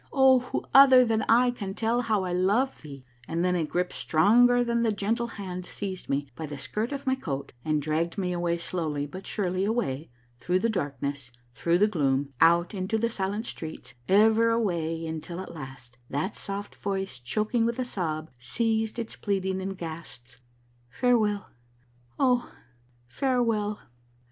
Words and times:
Oh, 0.11 0.39
who 0.39 0.65
other 0.73 1.05
than 1.05 1.21
I 1.29 1.51
can 1.51 1.75
tell 1.75 2.01
how 2.01 2.23
I 2.23 2.33
love 2.33 2.81
thee!" 2.81 3.05
and 3.27 3.45
then 3.45 3.53
a 3.55 3.63
grip 3.63 3.93
stronger 3.93 4.63
than 4.63 4.81
that 4.81 4.97
gentle 4.97 5.27
hand 5.37 5.63
seized 5.63 6.09
me 6.09 6.25
by 6.35 6.47
the 6.47 6.57
skirt 6.57 6.91
of 6.91 7.05
my 7.05 7.13
coat 7.13 7.53
and 7.63 7.79
dragged 7.83 8.17
me 8.17 8.33
away 8.33 8.57
slowly, 8.57 9.05
but 9.05 9.27
surely, 9.27 9.63
away, 9.63 10.09
through 10.39 10.57
the 10.57 10.69
darkness, 10.69 11.31
through 11.51 11.77
the 11.77 11.85
gloom, 11.87 12.33
out 12.41 12.73
into 12.73 12.97
the 12.97 13.11
silent 13.11 13.45
streets, 13.45 13.93
ever 14.09 14.49
away 14.49 15.05
until 15.05 15.39
at 15.39 15.53
last 15.53 15.99
that 16.09 16.33
soft 16.33 16.73
voice, 16.73 17.19
choking 17.19 17.63
with 17.63 17.77
a 17.77 17.85
sob, 17.85 18.31
ceased 18.39 18.97
its 18.97 19.15
pleading 19.15 19.61
and 19.61 19.77
gasped," 19.77 20.39
Fare 20.99 21.15
well, 21.19 21.51
oh, 22.17 22.51
farewell 23.07 23.81